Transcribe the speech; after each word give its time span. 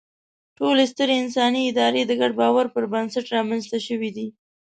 ټولې 0.57 0.83
سترې 0.91 1.15
انساني 1.23 1.61
ادارې 1.69 2.01
د 2.05 2.11
ګډ 2.21 2.31
باور 2.41 2.65
پر 2.75 2.83
بنسټ 2.91 3.25
رامنځ 3.35 3.63
ته 3.71 3.77
شوې 3.87 4.09
دي. 4.17 4.27